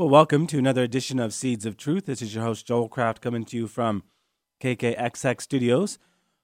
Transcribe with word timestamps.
Well, 0.00 0.08
welcome 0.08 0.46
to 0.46 0.56
another 0.56 0.82
edition 0.82 1.18
of 1.18 1.34
Seeds 1.34 1.66
of 1.66 1.76
Truth. 1.76 2.06
This 2.06 2.22
is 2.22 2.34
your 2.34 2.42
host, 2.42 2.66
Joel 2.66 2.88
Kraft, 2.88 3.20
coming 3.20 3.44
to 3.44 3.54
you 3.54 3.66
from 3.66 4.02
KKXX 4.62 5.42
Studios, 5.42 5.98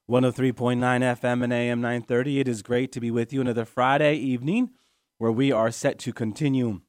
103.9 0.07 0.77
FM 0.77 1.43
and 1.43 1.51
AM 1.51 1.81
930. 1.81 2.39
It 2.39 2.47
is 2.47 2.61
great 2.61 2.91
to 2.91 2.99
be 2.99 3.09
with 3.09 3.33
you 3.33 3.41
another 3.41 3.65
Friday 3.65 4.13
evening 4.13 4.73
where 5.17 5.31
we 5.31 5.51
are 5.51 5.71
set 5.71 5.97
to 5.97 6.13
continue 6.13 6.81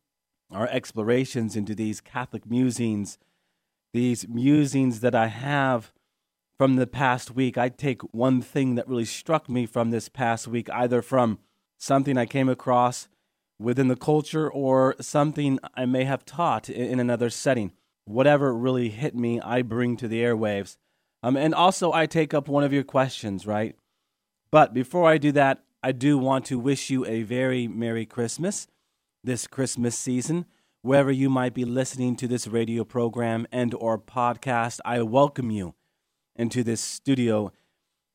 our 0.50 0.68
explorations 0.68 1.56
into 1.56 1.74
these 1.74 2.02
Catholic 2.02 2.44
musings, 2.44 3.16
these 3.94 4.28
musings 4.28 5.00
that 5.00 5.14
I 5.14 5.28
have 5.28 5.94
from 6.58 6.76
the 6.76 6.86
past 6.86 7.30
week. 7.30 7.56
I 7.56 7.70
take 7.70 8.02
one 8.12 8.42
thing 8.42 8.74
that 8.74 8.86
really 8.86 9.06
struck 9.06 9.48
me 9.48 9.64
from 9.64 9.88
this 9.88 10.10
past 10.10 10.46
week, 10.46 10.68
either 10.68 11.00
from 11.00 11.38
something 11.78 12.18
I 12.18 12.26
came 12.26 12.50
across 12.50 13.08
within 13.58 13.88
the 13.88 13.96
culture 13.96 14.50
or 14.50 14.94
something 15.00 15.58
I 15.74 15.86
may 15.86 16.04
have 16.04 16.24
taught 16.24 16.68
in 16.68 17.00
another 17.00 17.30
setting. 17.30 17.72
Whatever 18.04 18.54
really 18.54 18.88
hit 18.88 19.14
me, 19.14 19.40
I 19.40 19.62
bring 19.62 19.96
to 19.98 20.08
the 20.08 20.22
airwaves. 20.22 20.76
Um, 21.22 21.36
and 21.36 21.54
also, 21.54 21.92
I 21.92 22.06
take 22.06 22.32
up 22.32 22.48
one 22.48 22.64
of 22.64 22.72
your 22.72 22.84
questions, 22.84 23.46
right? 23.46 23.74
But 24.50 24.72
before 24.72 25.08
I 25.08 25.18
do 25.18 25.32
that, 25.32 25.64
I 25.82 25.92
do 25.92 26.16
want 26.16 26.44
to 26.46 26.58
wish 26.58 26.90
you 26.90 27.04
a 27.06 27.22
very 27.22 27.68
Merry 27.68 28.06
Christmas 28.06 28.68
this 29.24 29.46
Christmas 29.46 29.98
season. 29.98 30.46
Wherever 30.82 31.10
you 31.10 31.28
might 31.28 31.54
be 31.54 31.64
listening 31.64 32.16
to 32.16 32.28
this 32.28 32.46
radio 32.46 32.84
program 32.84 33.46
and 33.50 33.74
or 33.74 33.98
podcast, 33.98 34.78
I 34.84 35.02
welcome 35.02 35.50
you 35.50 35.74
into 36.36 36.62
this 36.62 36.80
studio 36.80 37.52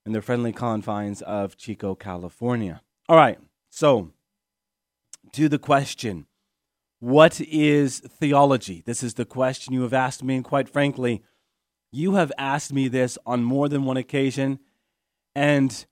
in 0.05 0.13
the 0.13 0.21
friendly 0.21 0.53
confines 0.53 1.21
of 1.21 1.57
Chico, 1.57 1.93
California. 1.93 2.81
All 3.09 3.17
right, 3.17 3.37
so 3.69 4.11
to 5.33 5.49
the 5.49 5.59
question 5.59 6.25
what 7.03 7.41
is 7.41 7.99
theology? 7.99 8.81
This 8.85 9.03
is 9.03 9.15
the 9.15 9.25
question 9.25 9.73
you 9.73 9.81
have 9.81 9.93
asked 9.93 10.23
me, 10.23 10.35
and 10.35 10.45
quite 10.45 10.69
frankly, 10.69 11.21
you 11.91 12.13
have 12.13 12.31
asked 12.37 12.71
me 12.71 12.87
this 12.87 13.17
on 13.25 13.43
more 13.43 13.67
than 13.67 13.83
one 13.83 13.97
occasion. 13.97 14.59
And 15.35 15.85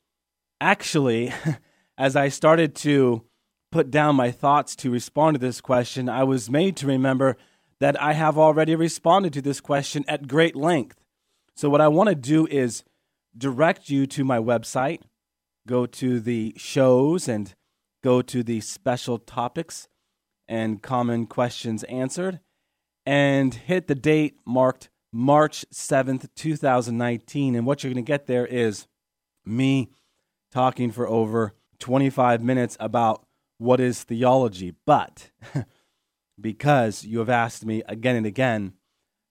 actually, 0.61 1.33
as 1.97 2.15
I 2.15 2.29
started 2.29 2.75
to 2.75 3.25
put 3.73 3.91
down 3.91 4.15
my 4.15 4.31
thoughts 4.31 4.73
to 4.77 4.89
respond 4.89 5.35
to 5.35 5.39
this 5.39 5.59
question, 5.59 6.07
I 6.07 6.23
was 6.23 6.49
made 6.49 6.77
to 6.77 6.87
remember 6.87 7.35
that 7.81 8.01
I 8.01 8.13
have 8.13 8.37
already 8.37 8.73
responded 8.73 9.33
to 9.33 9.41
this 9.41 9.59
question 9.59 10.05
at 10.07 10.29
great 10.29 10.55
length. 10.55 10.97
So, 11.57 11.69
what 11.69 11.81
I 11.81 11.89
want 11.89 12.07
to 12.07 12.15
do 12.15 12.47
is 12.47 12.85
direct 13.37 13.89
you 13.89 14.07
to 14.07 14.23
my 14.23 14.37
website, 14.37 15.01
go 15.67 15.85
to 15.87 16.21
the 16.21 16.53
shows 16.55 17.27
and 17.27 17.53
go 18.03 18.21
to 18.21 18.43
the 18.43 18.61
special 18.61 19.17
topics 19.17 19.87
and 20.47 20.81
common 20.81 21.25
questions 21.27 21.83
answered 21.85 22.39
and 23.05 23.53
hit 23.53 23.87
the 23.87 23.95
date 23.95 24.37
marked 24.45 24.89
March 25.13 25.65
7th, 25.73 26.27
2019. 26.35 27.55
And 27.55 27.65
what 27.65 27.83
you're 27.83 27.93
going 27.93 28.03
to 28.03 28.07
get 28.07 28.27
there 28.27 28.45
is 28.45 28.87
me 29.45 29.89
talking 30.51 30.91
for 30.91 31.07
over 31.07 31.53
25 31.79 32.43
minutes 32.43 32.77
about 32.79 33.25
what 33.57 33.79
is 33.79 34.03
theology. 34.03 34.73
But 34.85 35.31
because 36.39 37.03
you 37.03 37.19
have 37.19 37.29
asked 37.29 37.65
me 37.65 37.83
again 37.87 38.15
and 38.15 38.25
again, 38.25 38.73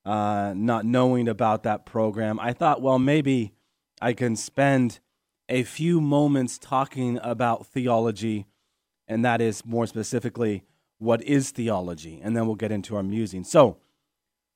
uh, 0.05 0.55
not 0.57 0.85
knowing 0.85 1.29
about 1.29 1.63
that 1.65 1.85
program, 1.85 2.41
I 2.41 2.53
thought, 2.53 2.83
well, 2.83 2.99
maybe 2.99 3.53
I 4.01 4.13
can 4.13 4.37
spend 4.37 5.01
a 5.49 5.63
few 5.63 6.01
moments 6.01 6.59
talking 6.59 7.19
about 7.23 7.67
theology 7.67 8.47
and 9.11 9.25
that 9.25 9.41
is 9.41 9.67
more 9.67 9.89
specifically 9.89 10.63
what 10.99 11.21
is 11.25 11.51
theology, 11.51 12.21
and 12.23 12.37
then 12.37 12.47
we'll 12.47 12.55
get 12.55 12.71
into 12.71 12.95
our 12.95 13.03
musing. 13.03 13.43
So, 13.43 13.79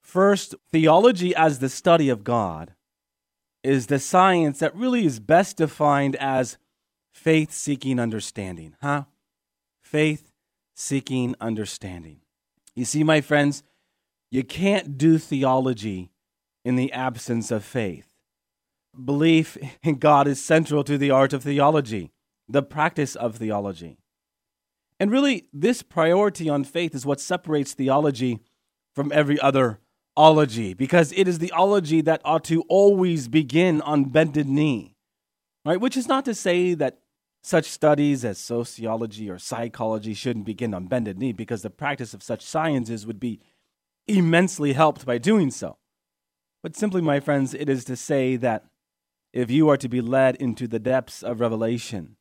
first, 0.01 0.55
theology 0.71 1.35
as 1.35 1.59
the 1.59 1.69
study 1.69 2.09
of 2.09 2.23
God 2.23 2.75
is 3.65 3.89
the 3.89 3.99
science 3.99 4.61
that 4.61 4.77
really 4.77 5.05
is 5.05 5.19
best 5.19 5.57
defined 5.57 6.15
as 6.17 6.57
faith 7.13 7.51
seeking 7.51 7.99
understanding, 7.99 8.77
huh? 8.81 9.05
Faith 9.83 10.31
seeking 10.77 11.35
understanding. 11.41 12.21
You 12.77 12.85
see, 12.85 13.03
my 13.03 13.21
friends, 13.21 13.65
you 14.31 14.45
can't 14.45 14.97
do 14.97 15.19
theology 15.19 16.13
in 16.65 16.77
the 16.77 16.93
absence 16.93 17.51
of 17.51 17.65
faith. 17.65 18.07
Belief 19.05 19.59
in 19.83 19.97
God 19.97 20.29
is 20.29 20.41
central 20.41 20.85
to 20.85 20.97
the 20.97 21.11
art 21.11 21.33
of 21.33 21.43
theology, 21.43 22.13
the 22.49 22.63
practice 22.63 23.17
of 23.17 23.37
theology. 23.37 23.99
And 25.05 25.13
really, 25.13 25.45
this 25.53 25.83
priority 25.83 26.49
on 26.49 26.65
faith 26.65 26.95
is 26.95 27.05
what 27.05 27.21
separates 27.21 27.75
theology 27.75 28.41
from 28.95 29.13
every 29.13 29.39
other 29.39 29.79
ology, 30.17 30.73
because 30.73 31.13
it 31.13 31.29
is 31.29 31.41
the 31.41 31.53
ology 31.53 32.01
that 32.01 32.23
ought 32.25 32.43
to 32.45 32.63
always 32.71 33.29
begin 33.29 33.83
on 33.83 34.05
bended 34.05 34.49
knee, 34.49 34.97
right? 35.63 35.79
Which 35.79 35.99
is 35.99 36.09
not 36.09 36.25
to 36.25 36.35
say 36.35 36.73
that 36.73 37.01
such 37.43 37.67
studies 37.67 38.25
as 38.25 38.39
sociology 38.39 39.29
or 39.29 39.39
psychology 39.39 40.15
shouldn't 40.15 40.47
begin 40.47 40.73
on 40.73 40.87
bended 40.87 41.19
knee, 41.19 41.35
because 41.35 41.61
the 41.61 41.69
practice 41.69 42.15
of 42.15 42.23
such 42.23 42.43
sciences 42.43 43.07
would 43.07 43.21
be 43.21 43.41
immensely 44.09 44.73
helped 44.73 45.05
by 45.05 45.19
doing 45.19 45.51
so. 45.51 45.77
But 46.63 46.77
simply, 46.77 47.03
my 47.03 47.21
friends, 47.21 47.53
it 47.53 47.69
is 47.69 47.85
to 47.85 47.97
say 47.97 48.37
that 48.37 48.65
if 49.35 49.51
you 49.51 49.69
are 49.69 49.77
to 49.77 49.89
be 49.91 50.01
led 50.01 50.37
into 50.37 50.67
the 50.67 50.79
depths 50.79 51.23
of 51.23 51.41
revelation, 51.41 52.17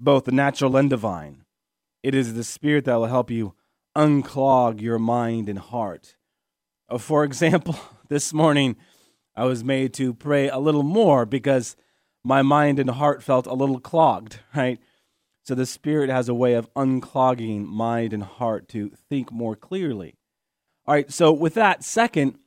both 0.00 0.26
natural 0.26 0.76
and 0.76 0.90
divine, 0.90 1.44
it 2.06 2.14
is 2.14 2.34
the 2.34 2.44
Spirit 2.44 2.84
that 2.84 2.94
will 2.94 3.06
help 3.06 3.32
you 3.32 3.52
unclog 3.96 4.80
your 4.80 4.96
mind 4.96 5.48
and 5.48 5.58
heart. 5.58 6.14
Uh, 6.88 6.98
for 6.98 7.24
example, 7.24 7.76
this 8.08 8.32
morning 8.32 8.76
I 9.34 9.44
was 9.46 9.64
made 9.64 9.92
to 9.94 10.14
pray 10.14 10.48
a 10.48 10.58
little 10.58 10.84
more 10.84 11.26
because 11.26 11.74
my 12.22 12.42
mind 12.42 12.78
and 12.78 12.90
heart 12.90 13.24
felt 13.24 13.48
a 13.48 13.54
little 13.54 13.80
clogged, 13.80 14.38
right? 14.54 14.78
So 15.42 15.56
the 15.56 15.66
Spirit 15.66 16.08
has 16.08 16.28
a 16.28 16.34
way 16.34 16.54
of 16.54 16.72
unclogging 16.74 17.66
mind 17.66 18.12
and 18.12 18.22
heart 18.22 18.68
to 18.68 18.92
think 19.10 19.32
more 19.32 19.56
clearly. 19.56 20.14
All 20.86 20.94
right, 20.94 21.10
so 21.12 21.32
with 21.32 21.54
that, 21.54 21.82
second, 21.82 22.38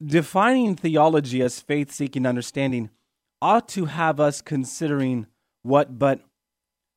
defining 0.00 0.76
theology 0.76 1.42
as 1.42 1.58
faith 1.58 1.90
seeking 1.90 2.26
understanding 2.26 2.90
ought 3.42 3.68
to 3.70 3.86
have 3.86 4.20
us 4.20 4.40
considering 4.40 5.26
what 5.62 5.98
but 5.98 6.20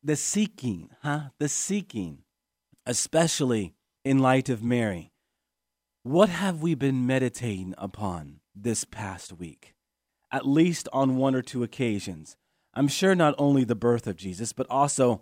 the 0.04 0.16
seeking, 0.16 0.90
huh? 1.02 1.30
The 1.40 1.48
seeking, 1.48 2.20
especially 2.86 3.74
in 4.04 4.20
light 4.20 4.50
of 4.50 4.64
Mary. 4.64 5.14
What 6.04 6.30
have 6.30 6.62
we 6.62 6.76
been 6.76 7.08
meditating 7.08 7.74
upon 7.78 8.42
this 8.54 8.84
past 8.84 9.32
week? 9.32 9.74
At 10.32 10.46
least 10.46 10.90
on 10.92 11.16
one 11.16 11.36
or 11.36 11.42
two 11.42 11.64
occasions. 11.64 12.36
I'm 12.74 12.88
sure 12.88 13.16
not 13.16 13.36
only 13.38 13.64
the 13.64 13.76
birth 13.76 14.08
of 14.08 14.18
Jesus, 14.18 14.52
but 14.52 14.68
also 14.70 15.22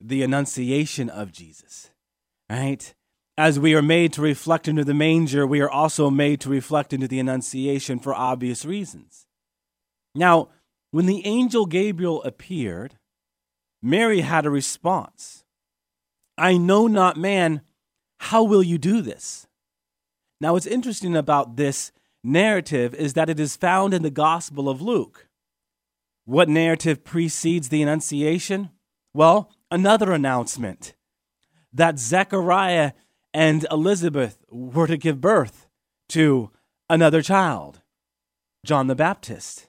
the 0.00 0.22
annunciation 0.22 1.08
of 1.08 1.32
Jesus, 1.32 1.90
right? 2.50 2.94
As 3.36 3.60
we 3.60 3.74
are 3.74 3.82
made 3.82 4.12
to 4.14 4.22
reflect 4.22 4.66
into 4.66 4.84
the 4.84 4.94
manger, 4.94 5.46
we 5.46 5.60
are 5.60 5.70
also 5.70 6.10
made 6.10 6.40
to 6.40 6.48
reflect 6.48 6.92
into 6.92 7.06
the 7.06 7.20
annunciation 7.20 8.00
for 8.00 8.14
obvious 8.14 8.64
reasons. 8.64 9.26
Now, 10.14 10.48
when 10.90 11.06
the 11.06 11.24
angel 11.24 11.66
Gabriel 11.66 12.22
appeared, 12.24 12.97
Mary 13.82 14.20
had 14.20 14.46
a 14.46 14.50
response 14.50 15.44
I 16.36 16.56
know 16.56 16.86
not 16.86 17.16
man, 17.16 17.62
how 18.20 18.44
will 18.44 18.62
you 18.62 18.78
do 18.78 19.00
this? 19.02 19.48
Now, 20.40 20.52
what's 20.52 20.66
interesting 20.66 21.16
about 21.16 21.56
this 21.56 21.90
narrative 22.22 22.94
is 22.94 23.14
that 23.14 23.28
it 23.28 23.40
is 23.40 23.56
found 23.56 23.92
in 23.92 24.02
the 24.02 24.10
Gospel 24.10 24.68
of 24.68 24.80
Luke. 24.80 25.28
What 26.24 26.48
narrative 26.48 27.02
precedes 27.02 27.70
the 27.70 27.82
Annunciation? 27.82 28.70
Well, 29.14 29.50
another 29.70 30.12
announcement 30.12 30.94
that 31.72 31.98
Zechariah 31.98 32.92
and 33.34 33.66
Elizabeth 33.70 34.44
were 34.50 34.86
to 34.86 34.96
give 34.96 35.20
birth 35.20 35.66
to 36.10 36.50
another 36.88 37.22
child, 37.22 37.82
John 38.64 38.86
the 38.86 38.94
Baptist. 38.94 39.68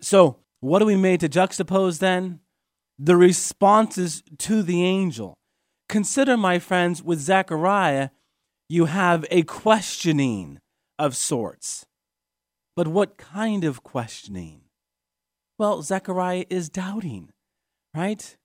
So, 0.00 0.38
what 0.60 0.80
are 0.80 0.86
we 0.86 0.96
made 0.96 1.20
to 1.20 1.28
juxtapose 1.28 1.98
then? 1.98 2.40
The 2.98 3.16
responses 3.16 4.22
to 4.38 4.62
the 4.62 4.84
angel. 4.84 5.34
Consider, 5.88 6.36
my 6.36 6.58
friends, 6.58 7.02
with 7.02 7.18
Zechariah, 7.20 8.10
you 8.68 8.86
have 8.86 9.26
a 9.30 9.42
questioning 9.42 10.58
of 10.98 11.16
sorts. 11.16 11.84
But 12.74 12.88
what 12.88 13.18
kind 13.18 13.64
of 13.64 13.82
questioning? 13.82 14.62
Well, 15.58 15.82
Zechariah 15.82 16.46
is 16.48 16.68
doubting, 16.68 17.30
right? 17.94 18.36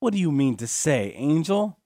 What 0.00 0.12
do 0.12 0.18
you 0.18 0.32
mean 0.32 0.56
to 0.56 0.66
say, 0.66 1.12
angel? 1.16 1.78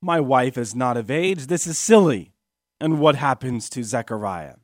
My 0.00 0.20
wife 0.20 0.56
is 0.56 0.74
not 0.74 0.96
of 0.96 1.10
age. 1.10 1.46
This 1.46 1.66
is 1.66 1.78
silly. 1.78 2.32
And 2.80 2.98
what 2.98 3.16
happens 3.16 3.68
to 3.70 3.84
Zechariah? 3.84 4.56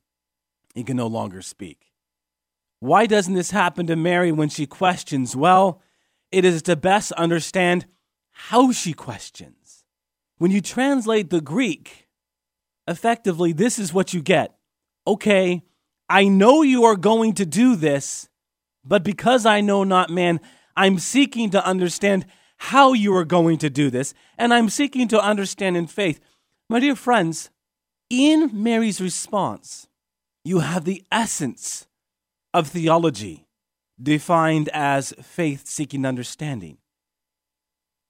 He 0.75 0.83
can 0.83 0.97
no 0.97 1.07
longer 1.07 1.43
speak. 1.43 1.93
Why 2.81 3.07
doesn't 3.07 3.35
this 3.35 3.51
happen 3.51 3.87
to 3.87 3.97
Mary 3.97 4.33
when 4.33 4.49
she 4.49 4.67
questions? 4.67 5.37
Well, 5.37 5.81
it 6.31 6.45
is 6.45 6.63
to 6.63 6.77
best 6.77 7.13
understand 7.13 7.87
how 8.31 8.73
she 8.73 8.93
questions. 8.93 9.85
When 10.39 10.51
you 10.51 10.61
translate 10.61 11.31
the 11.31 11.41
Greek, 11.41 12.09
effectively, 12.87 13.53
this 13.53 13.79
is 13.79 13.93
what 13.93 14.15
you 14.15 14.23
get. 14.23 14.55
Okay, 15.07 15.63
I 16.09 16.29
know 16.29 16.63
you 16.63 16.85
are 16.85 16.97
going 16.97 17.35
to 17.35 17.47
do 17.47 17.77
this, 17.77 18.29
but 18.85 19.03
because 19.03 19.45
I 19.45 19.61
know 19.61 19.85
not 19.85 20.11
man, 20.11 20.41
I'm 20.77 20.99
seeking 20.99 21.51
to 21.51 21.65
understand 21.65 22.27
how 22.59 22.93
you 22.93 23.15
are 23.17 23.25
going 23.25 23.59
to 23.59 23.71
do 23.71 23.91
this, 23.91 24.15
and 24.37 24.55
I'm 24.55 24.69
seeking 24.69 25.09
to 25.09 25.21
understand 25.21 25.77
in 25.77 25.87
faith. 25.87 26.21
My 26.69 26.81
dear 26.81 26.95
friends, 26.95 27.51
in 28.11 28.51
Mary's 28.53 29.01
response, 29.01 29.89
you 30.45 30.61
have 30.61 30.85
the 30.85 31.05
essence 31.11 31.87
of 32.55 32.69
theology 32.69 33.48
defined 34.03 34.69
as 34.73 35.13
faith 35.23 35.67
seeking 35.67 36.05
understanding. 36.05 36.79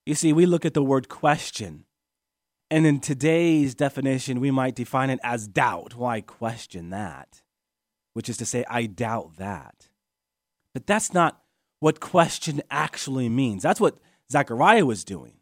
You 0.07 0.15
see, 0.15 0.33
we 0.33 0.47
look 0.47 0.65
at 0.65 0.75
the 0.75 0.83
word 0.83 1.09
question, 1.09 1.85
and 2.71 2.87
in 2.87 3.01
today's 3.01 3.75
definition, 3.75 4.41
we 4.41 4.51
might 4.51 4.75
define 4.75 5.11
it 5.11 5.21
as 5.23 5.49
doubt. 5.49 5.95
Why 5.95 6.21
question 6.21 6.91
that? 6.91 7.43
Which 8.13 8.29
is 8.29 8.37
to 8.39 8.47
say, 8.47 8.65
I 8.69 8.87
doubt 8.87 9.37
that. 9.37 9.89
But 10.75 10.87
that's 10.87 11.15
not 11.15 11.43
what 11.81 12.01
question 12.01 12.63
actually 12.71 13.29
means. 13.29 13.63
That's 13.63 13.81
what 13.81 13.99
Zechariah 14.31 14.85
was 14.85 15.05
doing. 15.05 15.35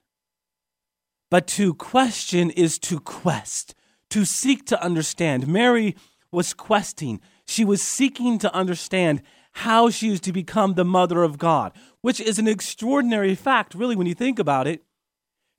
But 1.31 1.47
to 1.49 1.75
question 1.75 2.51
is 2.51 2.79
to 2.81 3.01
quest, 3.01 3.75
to 4.11 4.25
seek 4.25 4.65
to 4.67 4.83
understand. 4.83 5.49
Mary 5.49 5.97
was 6.31 6.55
questing, 6.55 7.21
she 7.47 7.65
was 7.65 7.83
seeking 7.83 8.39
to 8.39 8.55
understand 8.55 9.23
how 9.57 9.89
she 9.89 10.11
is 10.11 10.21
to 10.21 10.33
become 10.35 10.75
the 10.75 10.85
mother 10.85 11.23
of 11.23 11.39
God, 11.39 11.73
which 12.03 12.21
is 12.21 12.39
an 12.39 12.47
extraordinary 12.47 13.35
fact, 13.35 13.75
really, 13.75 13.97
when 13.97 14.07
you 14.07 14.15
think 14.15 14.39
about 14.39 14.67
it. 14.67 14.83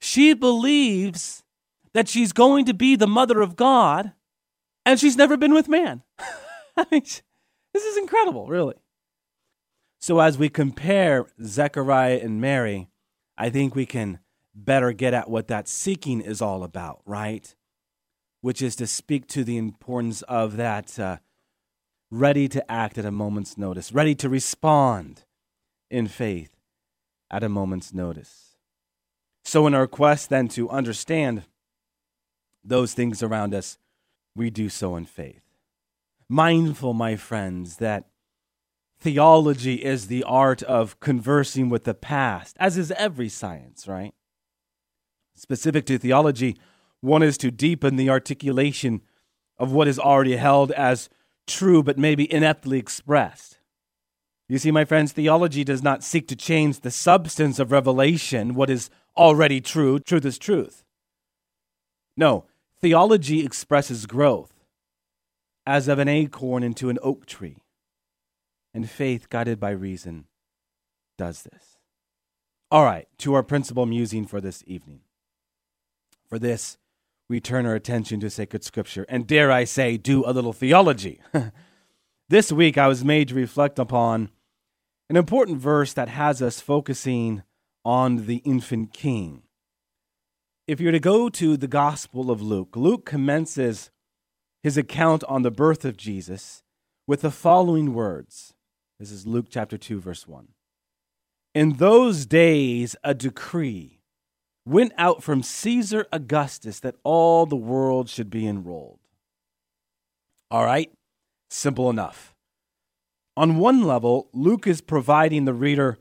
She 0.00 0.34
believes 0.34 1.42
that 1.94 2.08
she's 2.08 2.32
going 2.32 2.64
to 2.66 2.74
be 2.74 2.94
the 2.94 3.08
mother 3.08 3.40
of 3.40 3.56
God, 3.56 4.12
and 4.86 5.00
she's 5.00 5.16
never 5.16 5.36
been 5.36 5.52
with 5.52 5.68
man. 5.68 6.04
I 6.76 6.86
mean, 6.92 7.02
this 7.02 7.84
is 7.84 7.96
incredible, 7.96 8.46
really. 8.46 8.76
So, 10.00 10.20
as 10.20 10.38
we 10.38 10.48
compare 10.48 11.26
Zechariah 11.42 12.20
and 12.22 12.40
Mary, 12.40 12.88
I 13.36 13.50
think 13.50 13.74
we 13.74 13.84
can 13.84 14.20
better 14.54 14.92
get 14.92 15.12
at 15.12 15.28
what 15.28 15.48
that 15.48 15.66
seeking 15.66 16.20
is 16.20 16.40
all 16.40 16.62
about, 16.62 17.00
right? 17.04 17.52
Which 18.42 18.62
is 18.62 18.76
to 18.76 18.86
speak 18.86 19.26
to 19.28 19.42
the 19.42 19.56
importance 19.56 20.22
of 20.22 20.56
that 20.56 20.96
uh, 21.00 21.16
ready 22.10 22.48
to 22.48 22.70
act 22.70 22.98
at 22.98 23.04
a 23.04 23.10
moment's 23.10 23.58
notice, 23.58 23.92
ready 23.92 24.14
to 24.14 24.28
respond 24.28 25.24
in 25.90 26.06
faith 26.06 26.56
at 27.30 27.42
a 27.42 27.48
moment's 27.48 27.92
notice. 27.92 28.56
So, 29.44 29.66
in 29.66 29.74
our 29.74 29.86
quest 29.86 30.28
then 30.28 30.48
to 30.48 30.68
understand 30.68 31.44
those 32.64 32.94
things 32.94 33.22
around 33.22 33.54
us, 33.54 33.78
we 34.34 34.50
do 34.50 34.68
so 34.68 34.96
in 34.96 35.06
faith. 35.06 35.42
Mindful, 36.28 36.92
my 36.92 37.16
friends, 37.16 37.76
that 37.76 38.08
theology 39.00 39.76
is 39.76 40.08
the 40.08 40.24
art 40.24 40.62
of 40.62 41.00
conversing 41.00 41.68
with 41.68 41.84
the 41.84 41.94
past, 41.94 42.56
as 42.60 42.76
is 42.76 42.90
every 42.92 43.28
science, 43.28 43.88
right? 43.88 44.12
Specific 45.34 45.86
to 45.86 45.98
theology, 45.98 46.56
one 47.00 47.22
is 47.22 47.38
to 47.38 47.50
deepen 47.50 47.96
the 47.96 48.10
articulation 48.10 49.02
of 49.56 49.72
what 49.72 49.88
is 49.88 49.98
already 49.98 50.36
held 50.36 50.72
as 50.72 51.08
true 51.48 51.82
but 51.82 51.98
maybe 51.98 52.32
ineptly 52.32 52.78
expressed. 52.78 53.58
You 54.48 54.58
see, 54.58 54.70
my 54.70 54.84
friends, 54.84 55.12
theology 55.12 55.64
does 55.64 55.82
not 55.82 56.04
seek 56.04 56.28
to 56.28 56.36
change 56.36 56.80
the 56.80 56.90
substance 56.90 57.58
of 57.58 57.72
revelation, 57.72 58.54
what 58.54 58.70
is 58.70 58.88
already 59.16 59.60
true. 59.60 59.98
Truth 59.98 60.24
is 60.24 60.38
truth. 60.38 60.84
No, 62.16 62.46
theology 62.80 63.44
expresses 63.44 64.06
growth, 64.06 64.52
as 65.66 65.88
of 65.88 65.98
an 65.98 66.08
acorn 66.08 66.62
into 66.62 66.88
an 66.88 66.98
oak 67.02 67.26
tree 67.26 67.58
and 68.74 68.88
faith 68.88 69.28
guided 69.28 69.58
by 69.58 69.70
reason 69.70 70.24
does 71.16 71.42
this. 71.42 71.78
All 72.70 72.84
right, 72.84 73.08
to 73.18 73.34
our 73.34 73.42
principal 73.42 73.86
musing 73.86 74.26
for 74.26 74.40
this 74.40 74.62
evening. 74.66 75.00
For 76.28 76.38
this, 76.38 76.78
we 77.28 77.40
turn 77.40 77.66
our 77.66 77.74
attention 77.74 78.20
to 78.20 78.30
sacred 78.30 78.64
scripture 78.64 79.04
and, 79.08 79.26
dare 79.26 79.50
I 79.50 79.64
say, 79.64 79.96
do 79.96 80.24
a 80.26 80.32
little 80.32 80.52
theology. 80.52 81.20
this 82.28 82.50
week, 82.50 82.78
I 82.78 82.88
was 82.88 83.04
made 83.04 83.28
to 83.28 83.34
reflect 83.34 83.78
upon 83.78 84.30
an 85.10 85.16
important 85.16 85.58
verse 85.58 85.92
that 85.92 86.08
has 86.08 86.40
us 86.40 86.60
focusing 86.60 87.42
on 87.84 88.26
the 88.26 88.36
infant 88.38 88.92
king. 88.92 89.42
If 90.66 90.80
you're 90.80 90.92
to 90.92 91.00
go 91.00 91.28
to 91.30 91.56
the 91.56 91.68
Gospel 91.68 92.30
of 92.30 92.42
Luke, 92.42 92.76
Luke 92.76 93.06
commences 93.06 93.90
his 94.62 94.76
account 94.76 95.24
on 95.24 95.42
the 95.42 95.50
birth 95.50 95.84
of 95.84 95.96
Jesus 95.96 96.62
with 97.06 97.22
the 97.22 97.30
following 97.30 97.94
words 97.94 98.54
this 98.98 99.12
is 99.12 99.28
Luke 99.28 99.46
chapter 99.48 99.78
2, 99.78 100.00
verse 100.00 100.26
1. 100.26 100.48
In 101.54 101.74
those 101.74 102.26
days, 102.26 102.96
a 103.04 103.14
decree 103.14 103.97
went 104.68 104.92
out 104.98 105.22
from 105.22 105.42
Caesar 105.42 106.06
Augustus 106.12 106.80
that 106.80 106.96
all 107.02 107.46
the 107.46 107.56
world 107.56 108.08
should 108.08 108.30
be 108.30 108.46
enrolled. 108.46 108.98
All 110.50 110.64
right, 110.64 110.90
simple 111.50 111.90
enough. 111.90 112.34
On 113.36 113.58
one 113.58 113.82
level, 113.82 114.28
Luke 114.32 114.66
is 114.66 114.80
providing 114.80 115.44
the 115.44 115.54
reader 115.54 115.98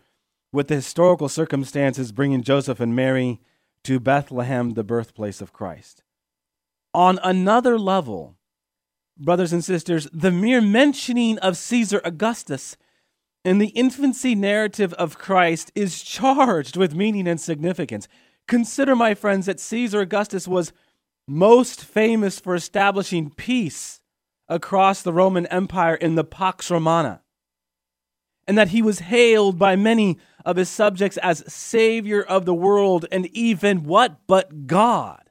with 0.51 0.67
the 0.67 0.75
historical 0.75 1.29
circumstances 1.29 2.11
bringing 2.11 2.41
Joseph 2.41 2.79
and 2.79 2.95
Mary 2.95 3.39
to 3.83 3.99
Bethlehem, 3.99 4.71
the 4.71 4.83
birthplace 4.83 5.39
of 5.41 5.53
Christ. 5.53 6.03
On 6.93 7.19
another 7.23 7.77
level, 7.77 8.35
brothers 9.17 9.53
and 9.53 9.63
sisters, 9.63 10.07
the 10.11 10.31
mere 10.31 10.61
mentioning 10.61 11.37
of 11.39 11.57
Caesar 11.57 12.01
Augustus 12.03 12.75
in 13.45 13.59
the 13.59 13.67
infancy 13.69 14.35
narrative 14.35 14.93
of 14.93 15.17
Christ 15.17 15.71
is 15.75 16.01
charged 16.01 16.75
with 16.75 16.95
meaning 16.95 17.27
and 17.27 17.39
significance. 17.39 18.07
Consider, 18.47 18.95
my 18.95 19.13
friends, 19.13 19.45
that 19.45 19.59
Caesar 19.59 20.01
Augustus 20.01 20.47
was 20.47 20.71
most 21.27 21.83
famous 21.83 22.39
for 22.39 22.55
establishing 22.55 23.29
peace 23.29 24.01
across 24.47 25.01
the 25.01 25.11
Roman 25.11 25.45
Empire 25.47 25.95
in 25.95 26.15
the 26.15 26.23
Pax 26.23 26.71
Romana, 26.71 27.21
and 28.47 28.57
that 28.57 28.69
he 28.69 28.81
was 28.81 28.99
hailed 28.99 29.59
by 29.59 29.75
many 29.75 30.17
of 30.45 30.55
his 30.55 30.69
subjects 30.69 31.17
as 31.17 31.43
Savior 31.51 32.23
of 32.23 32.45
the 32.45 32.53
world 32.53 33.05
and 33.11 33.25
even 33.27 33.83
what 33.83 34.25
but 34.25 34.65
God. 34.67 35.29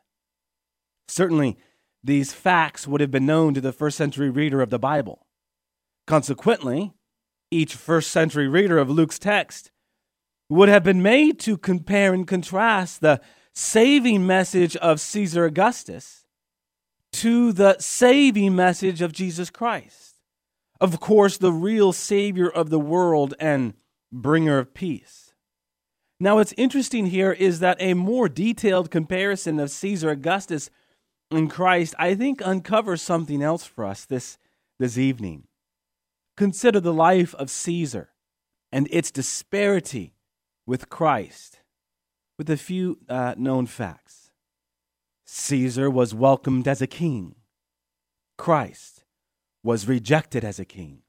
Certainly, 1.08 1.56
these 2.04 2.34
facts 2.34 2.86
would 2.86 3.00
have 3.00 3.10
been 3.10 3.24
known 3.24 3.54
to 3.54 3.60
the 3.60 3.72
first 3.72 3.96
century 3.96 4.28
reader 4.28 4.60
of 4.60 4.68
the 4.68 4.78
Bible. 4.78 5.26
Consequently, 6.06 6.92
each 7.50 7.74
first 7.74 8.10
century 8.10 8.46
reader 8.46 8.76
of 8.76 8.90
Luke's 8.90 9.18
text 9.18 9.70
would 10.48 10.68
have 10.68 10.84
been 10.84 11.02
made 11.02 11.38
to 11.40 11.56
compare 11.56 12.14
and 12.14 12.26
contrast 12.26 13.00
the 13.00 13.20
saving 13.52 14.26
message 14.26 14.76
of 14.76 15.00
Caesar 15.00 15.44
Augustus 15.44 16.26
to 17.12 17.52
the 17.52 17.76
saving 17.80 18.54
message 18.54 19.00
of 19.00 19.12
Jesus 19.12 19.50
Christ. 19.50 20.16
Of 20.80 21.00
course, 21.00 21.38
the 21.38 21.52
real 21.52 21.92
Savior 21.92 22.48
of 22.48 22.70
the 22.70 22.78
world 22.78 23.34
and 23.40 23.74
bringer 24.12 24.58
of 24.58 24.74
peace. 24.74 25.32
Now, 26.20 26.36
what's 26.36 26.54
interesting 26.56 27.06
here 27.06 27.32
is 27.32 27.60
that 27.60 27.76
a 27.80 27.94
more 27.94 28.28
detailed 28.28 28.90
comparison 28.90 29.58
of 29.58 29.70
Caesar 29.70 30.10
Augustus 30.10 30.70
and 31.30 31.50
Christ, 31.50 31.94
I 31.98 32.14
think, 32.14 32.46
uncovers 32.46 33.02
something 33.02 33.42
else 33.42 33.64
for 33.64 33.84
us 33.84 34.04
this, 34.04 34.38
this 34.78 34.96
evening. 34.96 35.44
Consider 36.36 36.80
the 36.80 36.94
life 36.94 37.34
of 37.34 37.50
Caesar 37.50 38.10
and 38.70 38.88
its 38.90 39.10
disparity 39.10 40.15
with 40.66 40.88
Christ 40.88 41.60
with 42.38 42.50
a 42.50 42.56
few 42.56 42.98
uh, 43.08 43.34
known 43.36 43.66
facts. 43.66 44.30
Caesar 45.24 45.90
was 45.90 46.14
welcomed 46.14 46.68
as 46.68 46.82
a 46.82 46.86
king. 46.86 47.34
Christ 48.36 49.04
was 49.62 49.88
rejected 49.88 50.44
as 50.44 50.58
a 50.58 50.64
king. 50.64 51.02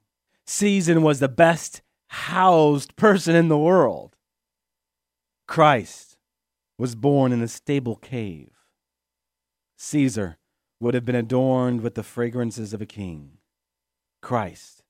Caesar 0.45 0.99
was 0.99 1.19
the 1.19 1.27
best 1.27 1.81
housed 2.07 2.95
person 2.95 3.35
in 3.35 3.49
the 3.49 3.57
world. 3.57 4.15
Christ 5.47 6.17
was 6.77 6.95
born 6.95 7.31
in 7.31 7.41
a 7.41 7.47
stable 7.47 7.95
cave. 7.95 8.51
Caesar 9.77 10.37
would 10.79 10.93
have 10.93 11.05
been 11.05 11.15
adorned 11.15 11.81
with 11.81 11.95
the 11.95 12.03
fragrances 12.03 12.73
of 12.73 12.81
a 12.81 12.85
king. 12.85 13.37
Christ 14.21 14.83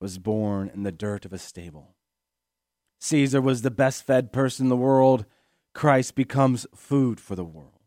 was 0.00 0.18
born 0.18 0.70
in 0.72 0.82
the 0.82 0.92
dirt 0.92 1.24
of 1.24 1.32
a 1.32 1.38
stable. 1.38 1.93
Caesar 3.04 3.42
was 3.42 3.60
the 3.60 3.70
best 3.70 4.06
fed 4.06 4.32
person 4.32 4.64
in 4.64 4.70
the 4.70 4.76
world. 4.76 5.26
Christ 5.74 6.14
becomes 6.14 6.66
food 6.74 7.20
for 7.20 7.36
the 7.36 7.44
world. 7.44 7.80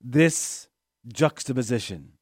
This 0.00 0.66
juxtaposition 1.06 2.14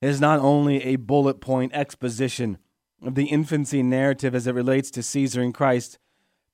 is 0.00 0.22
not 0.22 0.40
only 0.40 0.82
a 0.82 0.96
bullet 0.96 1.42
point 1.42 1.74
exposition 1.74 2.56
of 3.02 3.14
the 3.14 3.26
infancy 3.26 3.82
narrative 3.82 4.34
as 4.34 4.46
it 4.46 4.54
relates 4.54 4.90
to 4.92 5.02
Caesar 5.02 5.42
and 5.42 5.52
Christ, 5.52 5.98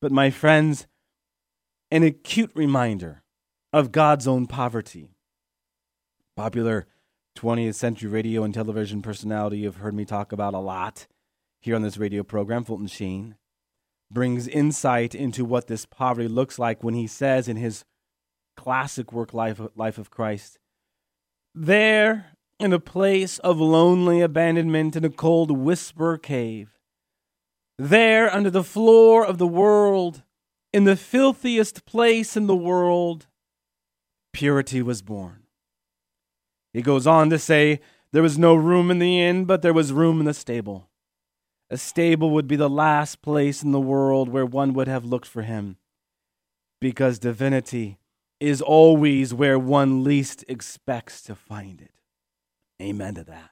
but 0.00 0.10
my 0.10 0.28
friends, 0.28 0.88
an 1.92 2.02
acute 2.02 2.50
reminder 2.56 3.22
of 3.72 3.92
God's 3.92 4.26
own 4.26 4.48
poverty. 4.48 5.14
Popular 6.34 6.88
20th 7.36 7.76
century 7.76 8.10
radio 8.10 8.42
and 8.42 8.52
television 8.52 9.02
personality 9.02 9.58
you've 9.58 9.76
heard 9.76 9.94
me 9.94 10.04
talk 10.04 10.32
about 10.32 10.52
a 10.52 10.58
lot 10.58 11.06
here 11.60 11.76
on 11.76 11.82
this 11.82 11.96
radio 11.96 12.24
program, 12.24 12.64
Fulton 12.64 12.88
Sheen, 12.88 13.36
brings 14.10 14.46
insight 14.46 15.14
into 15.14 15.44
what 15.44 15.66
this 15.66 15.86
poverty 15.86 16.28
looks 16.28 16.58
like 16.58 16.82
when 16.82 16.94
he 16.94 17.06
says 17.06 17.48
in 17.48 17.56
his 17.56 17.84
classic 18.56 19.12
work, 19.12 19.34
Life, 19.34 19.60
Life 19.74 19.98
of 19.98 20.10
Christ, 20.10 20.58
There, 21.54 22.32
in 22.58 22.72
a 22.72 22.80
place 22.80 23.38
of 23.40 23.60
lonely 23.60 24.20
abandonment 24.20 24.96
in 24.96 25.04
a 25.04 25.10
cold 25.10 25.50
whisper 25.50 26.16
cave, 26.16 26.78
there 27.78 28.32
under 28.32 28.50
the 28.50 28.64
floor 28.64 29.26
of 29.26 29.38
the 29.38 29.46
world, 29.46 30.22
in 30.72 30.84
the 30.84 30.96
filthiest 30.96 31.84
place 31.84 32.36
in 32.36 32.46
the 32.46 32.56
world, 32.56 33.26
purity 34.32 34.82
was 34.82 35.02
born. 35.02 35.44
He 36.72 36.82
goes 36.82 37.06
on 37.06 37.30
to 37.30 37.38
say, 37.38 37.80
There 38.12 38.22
was 38.22 38.38
no 38.38 38.54
room 38.54 38.90
in 38.90 38.98
the 38.98 39.20
inn, 39.20 39.44
but 39.44 39.62
there 39.62 39.72
was 39.72 39.92
room 39.92 40.20
in 40.20 40.26
the 40.26 40.34
stable. 40.34 40.88
A 41.74 41.76
stable 41.76 42.30
would 42.30 42.46
be 42.46 42.54
the 42.54 42.70
last 42.70 43.20
place 43.20 43.64
in 43.64 43.72
the 43.72 43.80
world 43.80 44.28
where 44.28 44.46
one 44.46 44.74
would 44.74 44.86
have 44.86 45.04
looked 45.04 45.26
for 45.26 45.42
him, 45.42 45.76
because 46.80 47.18
divinity 47.18 47.98
is 48.38 48.62
always 48.62 49.34
where 49.34 49.58
one 49.58 50.04
least 50.04 50.44
expects 50.46 51.20
to 51.22 51.34
find 51.34 51.80
it. 51.80 51.90
Amen 52.80 53.16
to 53.16 53.24
that. 53.24 53.50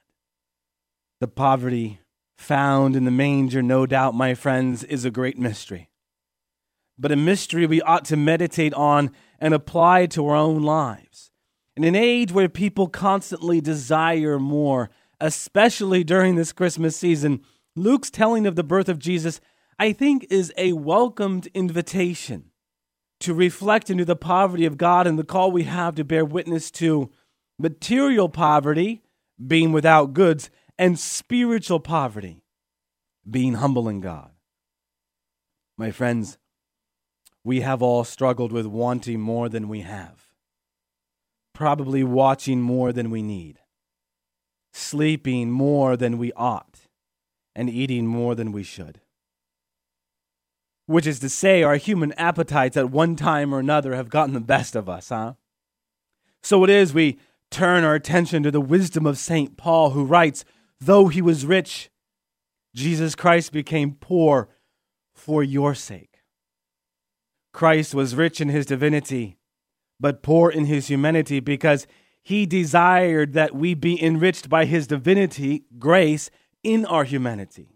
The 1.19 1.27
poverty 1.27 1.99
found 2.37 2.95
in 2.95 3.03
the 3.03 3.11
manger, 3.11 3.61
no 3.61 3.85
doubt, 3.85 4.15
my 4.15 4.35
friends, 4.35 4.85
is 4.85 5.03
a 5.03 5.11
great 5.11 5.37
mystery. 5.37 5.89
But 6.97 7.11
a 7.11 7.17
mystery 7.17 7.65
we 7.65 7.81
ought 7.81 8.05
to 8.05 8.15
meditate 8.15 8.73
on 8.73 9.11
and 9.37 9.53
apply 9.53 10.05
to 10.05 10.25
our 10.29 10.37
own 10.37 10.63
lives. 10.63 11.29
In 11.75 11.83
an 11.83 11.95
age 11.97 12.31
where 12.31 12.47
people 12.47 12.87
constantly 12.87 13.59
desire 13.59 14.39
more, 14.39 14.89
especially 15.19 16.05
during 16.05 16.35
this 16.35 16.53
Christmas 16.53 16.95
season, 16.95 17.41
Luke's 17.75 18.09
telling 18.09 18.45
of 18.45 18.55
the 18.55 18.63
birth 18.63 18.87
of 18.87 18.99
Jesus, 18.99 19.41
I 19.79 19.93
think, 19.93 20.27
is 20.29 20.53
a 20.57 20.73
welcomed 20.73 21.47
invitation 21.53 22.51
to 23.19 23.33
reflect 23.33 23.89
into 23.89 24.05
the 24.05 24.15
poverty 24.15 24.65
of 24.65 24.77
God 24.77 25.07
and 25.07 25.17
the 25.17 25.23
call 25.23 25.51
we 25.51 25.63
have 25.63 25.95
to 25.95 26.03
bear 26.03 26.25
witness 26.25 26.69
to 26.71 27.09
material 27.57 28.29
poverty, 28.29 29.01
being 29.45 29.71
without 29.71 30.13
goods, 30.13 30.49
and 30.77 30.99
spiritual 30.99 31.79
poverty, 31.79 32.43
being 33.29 33.55
humble 33.55 33.87
in 33.87 34.01
God. 34.01 34.31
My 35.77 35.91
friends, 35.91 36.37
we 37.43 37.61
have 37.61 37.81
all 37.81 38.03
struggled 38.03 38.51
with 38.51 38.65
wanting 38.65 39.19
more 39.19 39.49
than 39.49 39.67
we 39.67 39.81
have, 39.81 40.27
probably 41.53 42.03
watching 42.03 42.61
more 42.61 42.93
than 42.93 43.09
we 43.09 43.21
need, 43.21 43.59
sleeping 44.71 45.49
more 45.51 45.97
than 45.97 46.17
we 46.17 46.31
ought, 46.33 46.82
and 47.55 47.69
eating 47.69 48.07
more 48.07 48.35
than 48.35 48.51
we 48.51 48.63
should. 48.63 48.99
Which 50.85 51.07
is 51.07 51.19
to 51.19 51.29
say, 51.29 51.63
our 51.63 51.77
human 51.77 52.11
appetites 52.13 52.75
at 52.75 52.89
one 52.91 53.15
time 53.15 53.53
or 53.53 53.59
another 53.59 53.95
have 53.95 54.09
gotten 54.09 54.33
the 54.33 54.41
best 54.41 54.75
of 54.75 54.89
us, 54.89 55.09
huh? 55.09 55.33
So 56.41 56.63
it 56.63 56.69
is 56.69 56.93
we 56.93 57.19
turn 57.49 57.83
our 57.83 57.95
attention 57.95 58.43
to 58.43 58.51
the 58.51 58.59
wisdom 58.59 59.05
of 59.05 59.17
St. 59.17 59.55
Paul, 59.55 59.91
who 59.91 60.03
writes, 60.03 60.43
Though 60.79 61.07
he 61.07 61.21
was 61.21 61.45
rich, 61.45 61.89
Jesus 62.75 63.15
Christ 63.15 63.51
became 63.51 63.93
poor 63.93 64.49
for 65.13 65.43
your 65.43 65.73
sake. 65.75 66.19
Christ 67.53 67.93
was 67.93 68.15
rich 68.15 68.41
in 68.41 68.49
his 68.49 68.65
divinity, 68.65 69.37
but 69.99 70.23
poor 70.23 70.49
in 70.49 70.65
his 70.65 70.87
humanity 70.87 71.39
because 71.39 71.87
he 72.23 72.45
desired 72.45 73.33
that 73.33 73.53
we 73.53 73.73
be 73.73 74.01
enriched 74.01 74.49
by 74.49 74.65
his 74.65 74.87
divinity, 74.87 75.65
grace, 75.77 76.29
in 76.63 76.85
our 76.85 77.03
humanity. 77.03 77.67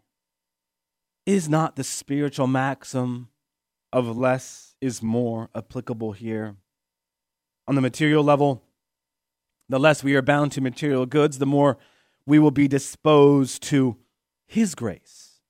Is 1.26 1.50
not 1.50 1.76
the 1.76 1.84
spiritual 1.84 2.48
maxim 2.48 3.28
of 3.92 4.18
less 4.18 4.76
is 4.80 5.04
more 5.04 5.50
applicable 5.54 6.14
here? 6.14 6.56
On 7.68 7.76
the 7.76 7.82
material 7.82 8.24
level, 8.24 8.64
the 9.68 9.80
less 9.80 10.04
we 10.04 10.16
are 10.16 10.22
bound 10.22 10.54
to 10.54 10.62
material 10.62 11.06
goods, 11.06 11.38
the 11.38 11.46
more 11.46 11.78
we 12.26 12.40
will 12.40 12.52
be 12.52 12.68
disposed 12.68 13.62
to 13.64 13.98
His 14.46 14.74
grace. 14.74 15.42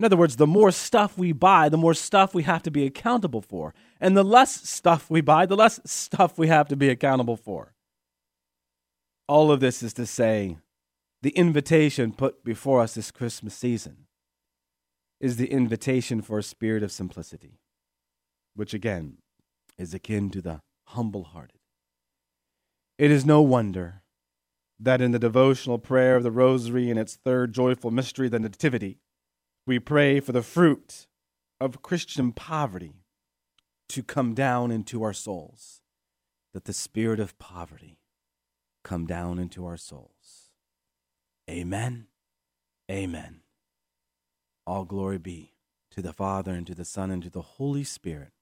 In 0.00 0.04
other 0.04 0.16
words, 0.16 0.36
the 0.36 0.46
more 0.46 0.70
stuff 0.70 1.16
we 1.16 1.32
buy, 1.32 1.68
the 1.68 1.76
more 1.76 1.94
stuff 1.94 2.34
we 2.34 2.42
have 2.42 2.62
to 2.64 2.70
be 2.70 2.84
accountable 2.84 3.40
for. 3.40 3.74
And 4.00 4.16
the 4.16 4.24
less 4.24 4.68
stuff 4.68 5.08
we 5.08 5.20
buy, 5.20 5.46
the 5.46 5.56
less 5.56 5.80
stuff 5.84 6.36
we 6.36 6.48
have 6.48 6.68
to 6.68 6.76
be 6.76 6.88
accountable 6.88 7.36
for. 7.36 7.74
All 9.28 9.52
of 9.52 9.60
this 9.60 9.82
is 9.82 9.92
to 9.94 10.06
say, 10.06 10.56
the 11.24 11.30
invitation 11.30 12.12
put 12.12 12.44
before 12.44 12.82
us 12.82 12.92
this 12.92 13.10
Christmas 13.10 13.54
season 13.54 14.04
is 15.20 15.38
the 15.38 15.50
invitation 15.50 16.20
for 16.20 16.38
a 16.38 16.42
spirit 16.42 16.82
of 16.82 16.92
simplicity, 16.92 17.60
which 18.54 18.74
again 18.74 19.16
is 19.78 19.94
akin 19.94 20.28
to 20.28 20.42
the 20.42 20.60
humble 20.88 21.24
hearted. 21.24 21.56
It 22.98 23.10
is 23.10 23.24
no 23.24 23.40
wonder 23.40 24.02
that 24.78 25.00
in 25.00 25.12
the 25.12 25.18
devotional 25.18 25.78
prayer 25.78 26.16
of 26.16 26.24
the 26.24 26.30
Rosary 26.30 26.90
in 26.90 26.98
its 26.98 27.16
third 27.16 27.54
joyful 27.54 27.90
mystery, 27.90 28.28
the 28.28 28.38
Nativity, 28.38 28.98
we 29.66 29.78
pray 29.78 30.20
for 30.20 30.32
the 30.32 30.42
fruit 30.42 31.06
of 31.58 31.80
Christian 31.80 32.32
poverty 32.32 33.00
to 33.88 34.02
come 34.02 34.34
down 34.34 34.70
into 34.70 35.02
our 35.02 35.14
souls, 35.14 35.80
that 36.52 36.66
the 36.66 36.74
spirit 36.74 37.18
of 37.18 37.38
poverty 37.38 37.96
come 38.82 39.06
down 39.06 39.38
into 39.38 39.64
our 39.64 39.78
souls. 39.78 40.43
Amen. 41.48 42.06
Amen. 42.90 43.40
All 44.66 44.84
glory 44.84 45.18
be 45.18 45.52
to 45.90 46.02
the 46.02 46.12
Father, 46.12 46.52
and 46.52 46.66
to 46.66 46.74
the 46.74 46.84
Son, 46.84 47.10
and 47.10 47.22
to 47.22 47.30
the 47.30 47.42
Holy 47.42 47.84
Spirit, 47.84 48.32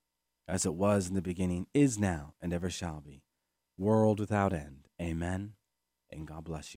as 0.49 0.65
it 0.65 0.75
was 0.75 1.09
in 1.09 1.15
the 1.15 1.23
beginning, 1.23 1.67
is 1.75 1.99
now, 1.99 2.35
and 2.41 2.53
ever 2.53 2.71
shall 2.71 3.01
be 3.01 3.23
world 3.79 4.21
without 4.21 4.53
end. 4.53 4.89
Amen. 5.01 5.55
And 6.11 6.27
God 6.27 6.45
bless 6.45 6.67
you. 6.67 6.71